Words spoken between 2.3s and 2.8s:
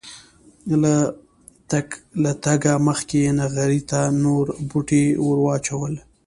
تګه